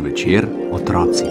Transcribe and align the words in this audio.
večer 0.00 0.46
otroci. 0.72 1.24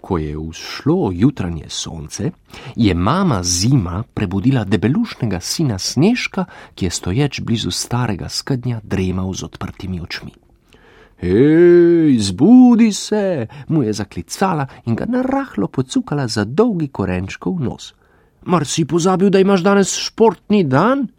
Ko 0.00 0.18
je 0.18 0.38
vzšlo 0.38 1.10
jutranje 1.14 1.64
sonce, 1.68 2.30
je 2.76 2.94
mama 2.94 3.42
zima 3.42 4.02
prebudila 4.14 4.64
debelušnega 4.64 5.40
sina 5.40 5.78
Snežka, 5.78 6.44
ki 6.74 6.84
je 6.84 6.90
stoječ 6.90 7.40
blizu 7.40 7.70
starega 7.70 8.28
skednja 8.28 8.80
dremal 8.82 9.34
z 9.34 9.44
odprtimi 9.44 10.00
očmi. 10.00 10.49
Hej, 11.20 12.16
zbudi 12.18 12.92
se, 12.92 13.46
mu 13.68 13.82
je 13.82 13.92
zaklicala 13.92 14.66
in 14.88 14.96
ga 14.96 15.04
narahlo 15.04 15.68
pocukala 15.68 16.24
za 16.28 16.44
dolgi 16.44 16.88
korenčkov 16.88 17.60
nos. 17.60 17.92
Mar 18.48 18.64
si 18.64 18.86
pozabil, 18.88 19.28
da 19.28 19.40
imaš 19.40 19.60
danes 19.60 19.92
športni 20.00 20.64
dan? 20.64 21.10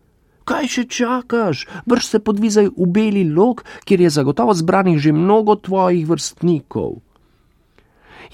Kaj 0.41 0.65
še 0.67 0.83
čakaš? 0.89 1.67
Brž 1.85 2.07
se 2.07 2.19
podvizaj 2.19 2.71
v 2.73 2.87
beli 2.89 3.27
lok, 3.29 3.61
kjer 3.85 4.01
je 4.01 4.09
zagotovo 4.09 4.57
zbranih 4.57 4.97
že 4.97 5.13
mnogo 5.13 5.55
tvojih 5.55 6.09
vrstnikov. 6.09 6.97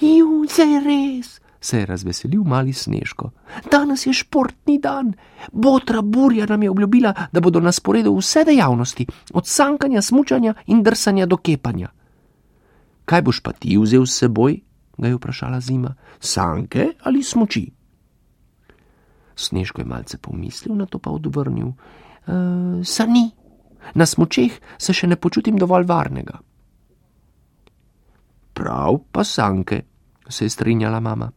Ju, 0.00 0.48
zdaj 0.48 0.80
res, 0.88 1.36
se 1.60 1.78
je 1.78 1.86
razveselil 1.86 2.44
mali 2.44 2.72
Snežko. 2.72 3.30
Danes 3.70 4.06
je 4.06 4.12
športni 4.12 4.78
dan. 4.78 5.12
Botra 5.52 6.02
burja 6.02 6.46
nam 6.46 6.62
je 6.62 6.70
obljubila, 6.70 7.14
da 7.32 7.40
bodo 7.40 7.60
na 7.60 7.72
sporedu 7.72 8.16
vse 8.16 8.44
dejavnosti, 8.44 9.06
od 9.34 9.46
sankanja, 9.46 10.02
smučanja 10.02 10.54
in 10.66 10.82
drsanja 10.82 11.26
do 11.26 11.36
kepanja. 11.36 11.88
Kaj 13.04 13.22
boš 13.22 13.40
pa 13.40 13.52
ti 13.52 13.78
vzel 13.78 14.06
s 14.06 14.18
seboj? 14.18 14.60
ga 14.98 15.08
je 15.08 15.14
vprašala 15.14 15.60
zima. 15.60 15.94
Sanke 16.20 16.92
ali 17.02 17.22
smuči? 17.22 17.70
Snežko 19.36 19.80
je 19.80 19.84
malce 19.84 20.18
pomislil, 20.18 20.74
na 20.74 20.86
to 20.86 20.98
pa 20.98 21.10
odvrnil: 21.10 21.68
e, 21.68 21.74
Sani, 22.84 23.30
na 23.94 24.06
smučeh 24.06 24.52
se 24.78 24.92
še 24.92 25.06
ne 25.06 25.16
počutim 25.16 25.56
dovolj 25.56 25.86
varnega. 25.86 26.40
Prav 28.54 28.98
pa 29.12 29.24
sanke, 29.24 29.82
se 30.28 30.44
je 30.44 30.50
strinjala 30.50 31.00
mama. 31.00 31.30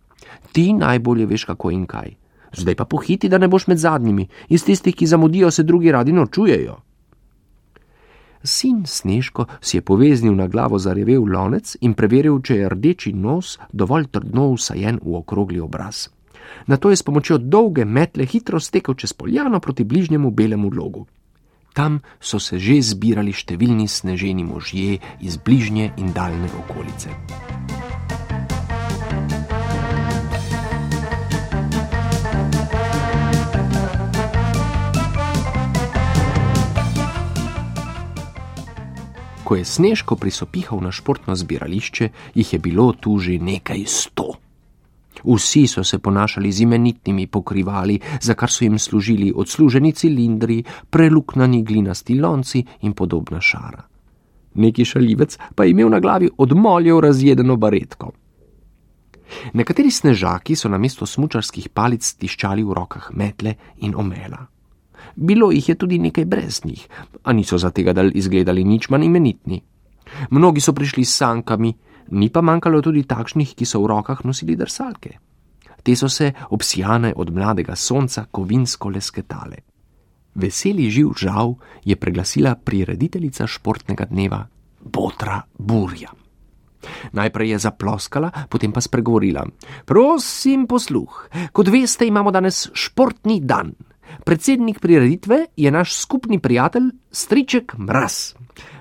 Ti 0.51 0.73
najbolje 0.73 1.25
veš, 1.25 1.45
kako 1.45 1.71
in 1.71 1.85
kaj. 1.85 2.15
Zdaj 2.57 2.75
pa 2.75 2.85
pohiti, 2.85 3.29
da 3.29 3.37
ne 3.37 3.47
boš 3.47 3.67
med 3.67 3.77
zadnjimi, 3.77 4.27
iz 4.49 4.65
tistih, 4.65 4.95
ki 4.95 5.07
zamudijo, 5.07 5.51
se 5.51 5.63
drugi 5.63 5.91
radi 5.91 6.11
nočujejo. 6.11 6.77
Sin 8.43 8.85
Snežko 8.85 9.45
si 9.61 9.77
je 9.77 9.81
poveznil 9.81 10.35
na 10.35 10.47
glavo 10.47 10.79
zarevel 10.79 11.23
lonec 11.29 11.75
in 11.81 11.93
preveril, 11.93 12.41
če 12.41 12.55
je 12.55 12.69
rdeči 12.69 13.13
nos 13.13 13.59
dovolj 13.71 14.09
trdno 14.11 14.49
usajen 14.55 14.99
v 15.03 15.15
okrogli 15.15 15.59
obraz. 15.61 16.09
Na 16.67 16.77
to 16.77 16.89
je 16.89 16.97
s 16.97 17.03
pomočjo 17.03 17.37
dolge 17.37 17.85
metle 17.85 18.25
hitro 18.25 18.59
stekel 18.59 18.95
čez 18.95 19.13
poljano 19.13 19.59
proti 19.59 19.83
bližnjemu 19.83 20.31
belemu 20.31 20.71
logu. 20.73 21.05
Tam 21.73 22.01
so 22.19 22.39
se 22.39 22.59
že 22.59 22.81
zbirali 22.81 23.31
številni 23.31 23.87
sneženi 23.87 24.43
možje 24.43 24.99
iz 25.21 25.37
bližnje 25.37 25.93
in 25.97 26.11
daljne 26.11 26.49
okolice. 26.65 27.15
Ko 39.51 39.57
je 39.59 39.67
Snežko 39.67 40.15
prisopihal 40.15 40.79
na 40.79 40.93
športno 40.95 41.35
zbirališče, 41.35 42.05
jih 42.39 42.53
je 42.53 42.59
bilo 42.59 42.93
tu 42.95 43.17
že 43.19 43.33
nekaj 43.35 43.81
sto. 43.83 44.39
Vsi 45.27 45.67
so 45.67 45.83
se 45.83 45.99
ponašali 45.99 46.51
z 46.51 46.61
imenitnimi 46.63 47.27
pokrivali, 47.27 47.99
za 48.21 48.33
kar 48.33 48.47
so 48.47 48.63
jim 48.63 48.79
služili 48.79 49.33
odsluženi 49.35 49.91
cilindri, 49.91 50.63
preluknani 50.89 51.63
glinasti 51.63 52.15
lonci 52.15 52.63
in 52.81 52.93
podobna 52.93 53.41
šara. 53.41 53.83
Neki 54.55 54.85
šalivec 54.85 55.37
pa 55.55 55.63
je 55.63 55.75
imel 55.75 55.89
na 55.89 55.99
glavi 55.99 56.29
odmoljev 56.37 56.99
razjedeno 56.99 57.57
baretko. 57.57 58.11
Nekateri 59.53 59.91
snežaki 59.91 60.55
so 60.55 60.71
na 60.71 60.77
mesto 60.77 61.05
smučarskih 61.05 61.69
palic 61.69 62.07
tiščali 62.07 62.63
v 62.63 62.79
rokah 62.79 63.11
metle 63.11 63.55
in 63.83 63.99
omela. 63.99 64.47
Bilo 65.15 65.51
jih 65.51 65.69
je 65.69 65.75
tudi 65.75 65.99
nekaj 65.99 66.25
brez 66.25 66.65
njih, 66.65 66.87
a 67.23 67.33
niso 67.33 67.57
za 67.57 67.69
tega 67.69 67.93
dal 67.93 68.11
izgledali 68.13 68.63
nič 68.63 68.89
manj 68.89 69.05
imenitni. 69.05 69.61
Mnogi 70.29 70.61
so 70.61 70.73
prišli 70.73 71.05
s 71.05 71.17
sankami, 71.17 71.73
ni 72.11 72.29
pa 72.29 72.41
manjkalo 72.41 72.81
tudi 72.81 73.03
takšnih, 73.03 73.55
ki 73.55 73.65
so 73.65 73.81
v 73.83 73.87
rokah 73.87 74.25
nosili 74.25 74.55
drsalke. 74.55 75.17
Te 75.83 75.95
so 75.95 76.09
se 76.09 76.33
obsijane 76.49 77.13
od 77.15 77.33
mladega 77.33 77.75
sonca 77.75 78.25
kovinsko 78.31 78.89
lesketale. 78.89 79.57
Veseli 80.35 80.89
živ 80.89 81.13
žal 81.17 81.55
je 81.83 81.95
preglasila 81.95 82.55
prirediteljica 82.55 83.47
športnega 83.47 84.05
dneva 84.05 84.45
Botra 84.79 85.41
Burja. 85.57 86.11
Najprej 87.11 87.49
je 87.49 87.57
zaploskala, 87.59 88.31
potem 88.49 88.71
pa 88.71 88.81
spregovorila: 88.81 89.45
Prosim, 89.85 90.65
posluh, 90.67 91.27
kot 91.53 91.67
veste, 91.67 92.07
imamo 92.07 92.31
danes 92.31 92.69
športni 92.73 93.41
dan. 93.41 93.73
Predsednik 94.25 94.79
prireditve 94.79 95.45
je 95.57 95.71
naš 95.71 95.95
skupni 95.95 96.39
prijatelj 96.39 96.89
Striček 97.11 97.77
Mraz. 97.77 98.33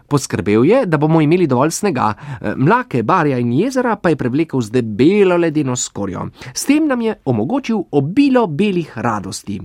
Poskrbel 0.08 0.64
je, 0.64 0.86
da 0.86 0.98
bomo 0.98 1.20
imeli 1.20 1.46
dovolj 1.46 1.70
snega, 1.70 2.14
mlake, 2.56 3.02
barja 3.02 3.38
in 3.38 3.52
jezera 3.52 3.96
pa 3.96 4.08
je 4.08 4.16
prevlekel 4.16 4.60
z 4.60 4.70
debelo 4.70 5.36
ledeno 5.36 5.76
skorjo. 5.76 6.28
S 6.54 6.66
tem 6.66 6.86
nam 6.86 7.00
je 7.00 7.14
omogočil 7.24 7.78
obilo 7.90 8.46
belih 8.46 8.98
radosti. 8.98 9.60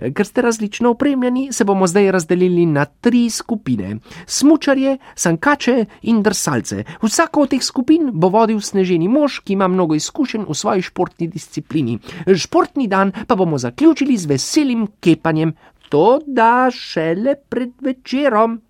Ker 0.00 0.26
ste 0.26 0.42
različno 0.42 0.90
opremljeni, 0.90 1.52
se 1.52 1.64
bomo 1.64 1.86
zdaj 1.86 2.10
razdelili 2.10 2.66
na 2.66 2.84
tri 2.84 3.30
skupine: 3.30 3.96
smučarje, 4.26 4.96
sankače 5.14 5.84
in 6.02 6.22
drsalce. 6.22 6.84
Vsako 7.02 7.42
od 7.42 7.50
teh 7.50 7.62
skupin 7.62 8.10
bo 8.12 8.28
vodil 8.28 8.60
sneženi 8.60 9.08
mož, 9.08 9.40
ki 9.44 9.52
ima 9.52 9.68
mnogo 9.68 9.94
izkušenj 9.94 10.46
v 10.48 10.54
svoji 10.54 10.82
športni 10.82 11.28
disciplini. 11.28 11.98
Športni 12.36 12.88
dan 12.88 13.12
pa 13.26 13.36
bomo 13.36 13.58
zaključili 13.58 14.16
z 14.16 14.26
veselim 14.26 14.86
kepanjem, 15.00 15.52
to 15.88 16.20
da 16.26 16.70
šele 16.72 17.34
pred 17.48 17.72
večerom. 17.80 18.60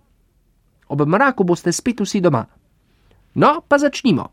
Ob 0.88 1.06
mraku 1.06 1.44
boste 1.44 1.72
spet 1.72 2.00
vsi 2.00 2.20
doma. 2.20 2.46
No, 3.34 3.60
pa 3.68 3.78
začnimo. 3.78 4.28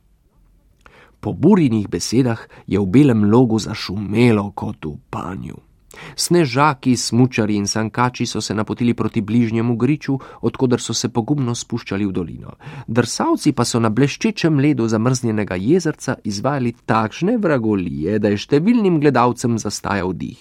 Po 1.20 1.34
burjenih 1.34 1.90
besedah 1.90 2.40
je 2.68 2.80
v 2.80 2.86
belem 2.86 3.30
logu 3.32 3.60
zašumelo 3.60 4.52
kot 4.56 4.86
v 4.86 4.98
panju. 5.10 5.67
Snežaki, 6.16 6.96
smučari 6.98 7.56
in 7.56 7.68
sankači 7.68 8.26
so 8.26 8.42
se 8.42 8.54
napotili 8.54 8.94
proti 8.94 9.22
bližnjemu 9.22 9.76
griču, 9.76 10.20
odkudar 10.42 10.82
so 10.82 10.94
se 10.94 11.10
pogumno 11.10 11.56
spuščali 11.56 12.06
v 12.06 12.12
dolino. 12.12 12.58
Drsavci 12.88 13.52
pa 13.52 13.66
so 13.66 13.80
na 13.80 13.90
bleščečem 13.90 14.60
ledu 14.60 14.88
zamrznjenega 14.88 15.56
jezerca 15.56 16.18
izvajali 16.24 16.74
takšne 16.86 17.38
vragolije, 17.38 18.20
da 18.20 18.30
je 18.30 18.38
številnim 18.38 19.00
gledalcem 19.00 19.58
zastajal 19.58 20.14
dih. 20.14 20.38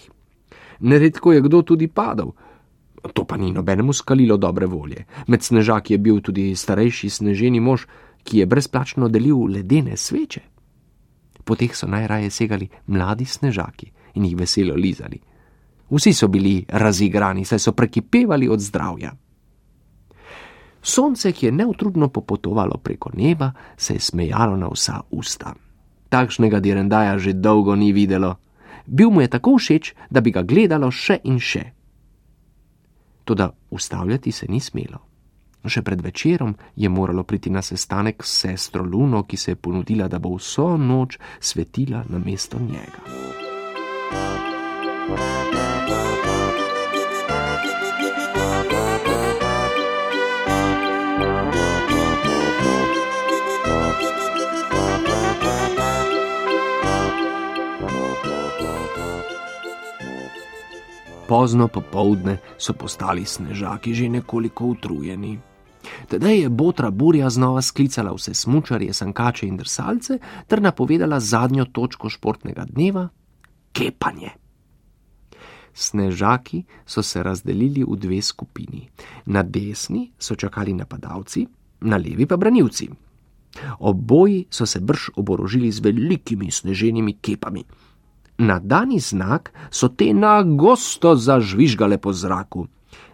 Neredko 0.79 1.33
je 1.33 1.41
kdo 1.41 1.61
tudi 1.61 1.87
padal. 1.87 2.33
To 3.13 3.23
pa 3.23 3.37
ni 3.37 3.51
nobenemu 3.51 3.93
skalilo 3.93 4.37
dobre 4.37 4.65
volje. 4.65 5.05
Med 5.27 5.43
snežaki 5.43 5.93
je 5.93 5.97
bil 5.97 6.21
tudi 6.21 6.55
starejši 6.55 7.09
sneženi 7.09 7.59
mož, 7.59 7.87
ki 8.23 8.43
je 8.43 8.45
brezplačno 8.45 9.07
delil 9.07 9.47
ledene 9.47 9.97
sveče. 9.97 10.41
Po 11.45 11.55
teh 11.55 11.71
so 11.75 11.87
najraje 11.87 12.29
segali 12.29 12.67
mladi 12.87 13.25
snežaki 13.25 13.91
in 14.15 14.25
jih 14.25 14.35
veselo 14.35 14.75
lizali. 14.75 15.19
Vsi 15.89 16.13
so 16.13 16.27
bili 16.27 16.65
razigrani, 16.67 17.45
saj 17.45 17.59
so 17.59 17.71
prekipevali 17.71 18.49
od 18.49 18.59
zdravja. 18.59 19.11
Sonce, 20.81 21.31
ki 21.31 21.45
je 21.45 21.51
neutrudno 21.51 22.07
popotovalo 22.09 22.77
preko 22.77 23.09
neba, 23.13 23.51
se 23.77 23.93
je 23.93 23.99
smejalo 23.99 24.57
na 24.57 24.67
vsa 24.67 25.01
usta. 25.11 25.53
Takšnega 26.09 26.59
direndaja 26.59 27.17
že 27.17 27.33
dolgo 27.33 27.75
ni 27.75 27.91
videlo. 27.91 28.35
Bil 28.85 29.09
mu 29.09 29.21
je 29.21 29.27
tako 29.27 29.57
všeč, 29.57 29.93
da 30.09 30.21
bi 30.21 30.31
ga 30.31 30.41
gledalo 30.41 30.91
še 30.91 31.19
in 31.23 31.39
še. 31.39 31.63
Toda 33.23 33.51
ustavljati 33.69 34.31
se 34.31 34.47
ni 34.49 34.59
smelo. 34.59 35.03
Še 35.67 35.81
pred 35.83 36.01
večerom 36.01 36.55
je 36.75 36.89
moralo 36.89 37.23
priti 37.23 37.49
na 37.49 37.61
sestanek 37.61 38.23
s 38.23 38.39
sestro 38.47 38.83
Luno, 38.83 39.23
ki 39.23 39.37
se 39.37 39.51
je 39.51 39.55
ponudila, 39.55 40.07
da 40.07 40.19
bo 40.19 40.37
vso 40.37 40.77
noč 40.77 41.19
svetila 41.39 42.05
na 42.07 42.23
mesto 42.23 42.59
njega. 42.59 43.03
Pozno 61.27 61.67
popovdne 61.67 62.37
so 62.57 62.73
postali 62.73 63.25
snežaki 63.25 63.91
že 63.93 64.09
nekoliko 64.09 64.65
utrujeni. 64.65 65.39
Tedaj 66.07 66.39
je 66.39 66.49
Botra 66.49 66.91
Burja 66.91 67.29
znova 67.29 67.61
sklicala 67.61 68.13
vse 68.15 68.33
smučarje, 68.33 68.93
sankače 68.93 69.47
in 69.47 69.57
drsalce 69.57 70.19
ter 70.47 70.61
napovedala 70.61 71.19
zadnjo 71.19 71.65
točko 71.65 72.09
športnega 72.09 72.65
dneva- 72.65 73.09
kepanje. 73.75 74.29
Snežaki 75.73 76.63
so 76.85 77.03
se 77.03 77.23
razdelili 77.23 77.83
v 77.83 77.95
dve 77.95 78.21
skupini. 78.21 78.87
Na 79.25 79.43
desni 79.43 80.11
so 80.19 80.35
čakali 80.35 80.73
napadalci, 80.73 81.47
na 81.81 81.97
levi 81.97 82.25
pa 82.25 82.37
branilci. 82.37 82.89
Oboji 83.79 84.45
so 84.49 84.65
se 84.65 84.79
brž 84.79 85.09
oborožili 85.15 85.71
z 85.71 85.79
velikimi 85.79 86.51
sneženimi 86.51 87.13
kepami. 87.13 87.63
Na 88.37 88.59
dani 88.59 88.99
znak 88.99 89.53
so 89.69 89.89
te 89.89 90.13
na 90.13 90.43
gosto 90.43 91.15
zažvižgale 91.15 91.97
po 91.97 92.13
zraku. 92.13 92.67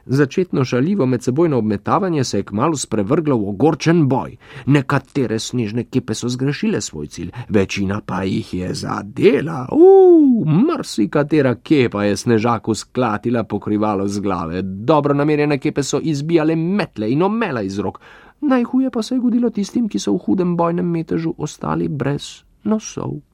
Začetno 0.06 0.64
žaljivo 0.64 1.06
medsebojno 1.06 1.58
obmetavanje 1.58 2.24
se 2.24 2.38
je 2.38 2.44
kmalo 2.44 2.76
sprevrglo 2.76 3.38
v 3.38 3.50
ogorčen 3.50 4.08
boj. 4.08 4.36
Nekatere 4.66 5.40
snežne 5.40 5.84
kepe 5.84 6.14
so 6.14 6.30
zgrešile 6.30 6.82
svoj 6.82 7.08
cilj, 7.08 7.32
večina 7.50 8.02
pa 8.06 8.24
jih 8.24 8.54
je 8.54 8.74
zadela. 8.74 9.68
Uf, 9.72 10.48
mrsi 10.48 11.08
katera 11.10 11.56
kepa 11.56 12.04
je 12.04 12.18
snežaku 12.18 12.76
sklatila 12.76 13.44
pokrivalo 13.44 14.08
z 14.08 14.20
glave. 14.20 14.62
Dobro 14.62 15.14
namerjene 15.14 15.58
kepe 15.58 15.84
so 15.84 16.00
izbijale 16.04 16.56
metle 16.56 17.12
in 17.12 17.24
omela 17.24 17.62
iz 17.62 17.80
rok. 17.80 18.00
Najhuje 18.42 18.90
pa 18.92 19.02
se 19.02 19.16
je 19.16 19.20
godilo 19.20 19.50
tistim, 19.50 19.88
ki 19.88 20.00
so 20.00 20.14
v 20.14 20.26
hudem 20.26 20.58
bojnem 20.58 20.86
metežu 20.86 21.34
ostali 21.38 21.88
brez 21.88 22.44
nosov. 22.64 23.33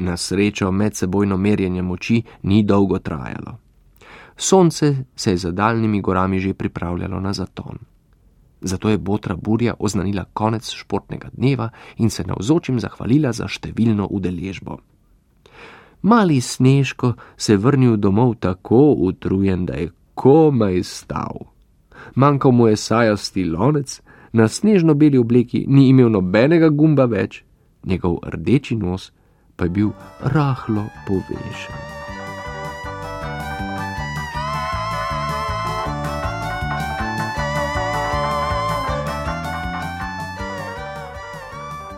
Na 0.00 0.16
srečo 0.16 0.70
medsebojno 0.72 1.36
merjenje 1.36 1.82
moči 1.82 2.22
ni 2.42 2.62
dolgo 2.62 2.98
trajalo. 2.98 3.58
Sonce 4.36 4.96
se 5.16 5.30
je 5.30 5.36
za 5.36 5.50
daljnimi 5.50 6.00
gorami 6.00 6.40
že 6.40 6.54
pripravljalo 6.54 7.20
na 7.20 7.32
zaton. 7.32 7.78
Zato 8.60 8.88
je 8.88 8.98
Botra 8.98 9.36
Burja 9.36 9.74
oznanila 9.78 10.24
konec 10.32 10.70
športnega 10.70 11.28
dneva 11.32 11.68
in 11.96 12.10
se 12.10 12.24
navzočim 12.24 12.80
zahvalila 12.80 13.32
za 13.32 13.48
številno 13.48 14.08
udeležbo. 14.10 14.78
Mali 16.02 16.40
Snežko 16.40 17.12
se 17.36 17.52
je 17.52 17.58
vrnil 17.58 17.96
domov 17.96 18.34
tako 18.40 18.92
utrujen, 18.92 19.66
da 19.66 19.74
je 19.74 19.92
komaj 20.14 20.82
stal. 20.82 21.44
Manjkal 22.14 22.52
mu 22.52 22.68
je 22.68 22.76
sajasti 22.76 23.44
lonec, 23.44 24.00
na 24.32 24.48
snežno 24.48 24.94
beli 24.94 25.18
obleki 25.18 25.66
ni 25.68 25.88
imel 25.88 26.08
nobenega 26.08 26.68
gumba 26.68 27.04
več, 27.04 27.44
njegov 27.84 28.18
rdeči 28.24 28.76
nos 28.76 29.12
pa 29.60 29.68
je 29.68 29.70
bil 29.70 29.90
rahlo 30.24 30.86
povešen. 31.04 31.76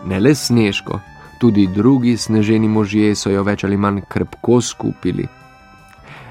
Ne 0.05 0.19
le 0.19 0.35
snežko, 0.35 0.99
tudi 1.39 1.67
drugi 1.67 2.17
sneženi 2.17 2.67
možje 2.67 3.15
so 3.15 3.31
jo 3.31 3.47
več 3.47 3.63
ali 3.63 3.79
manj 3.79 4.03
krpko 4.11 4.59
skupili. 4.61 5.23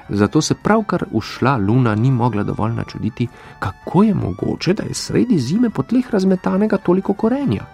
Zato 0.09 0.43
se 0.45 0.55
pravkar 0.55 1.07
ušla 1.17 1.57
luna 1.57 1.95
ni 1.95 2.11
mogla 2.11 2.43
dovolj 2.43 2.77
načuditi, 2.77 3.29
kako 3.59 4.03
je 4.03 4.15
mogoče, 4.15 4.75
da 4.75 4.83
je 4.83 4.95
sredi 4.95 5.39
zime 5.39 5.71
po 5.71 5.83
tleh 5.83 6.11
razmetanega 6.11 6.77
toliko 6.77 7.15
korenja. 7.15 7.65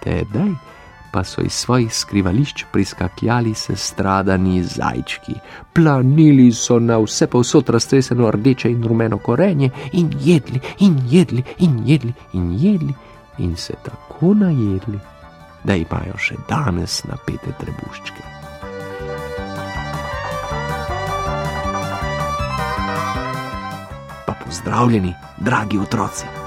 Tedaj 0.00 0.72
pa 1.12 1.24
so 1.24 1.40
iz 1.40 1.52
svojih 1.52 1.94
skrivališč 1.94 2.64
priskakljali 2.72 3.54
se 3.54 3.76
stradani 3.76 4.62
zajčki, 4.64 5.34
planili 5.72 6.52
so 6.52 6.78
na 6.78 6.98
vse 6.98 7.26
povsod 7.26 7.68
raztreseno 7.68 8.30
rdeče 8.30 8.70
in 8.70 8.84
rumeno 8.84 9.18
korenje 9.18 9.70
in 9.92 10.12
jedli 10.20 10.60
in 10.78 10.98
jedli 11.10 11.42
in 11.58 11.82
jedli 11.86 12.12
in 12.32 12.52
jedli 12.58 12.94
in 13.38 13.56
se 13.56 13.74
tako 13.84 14.34
najedli, 14.34 14.98
da 15.64 15.74
imajo 15.74 16.18
še 16.18 16.36
danes 16.48 17.04
napete 17.04 17.54
trebuščke. 17.60 18.22
Pa 24.26 24.34
pozdravljeni, 24.44 25.14
dragi 25.38 25.78
otroci! 25.78 26.41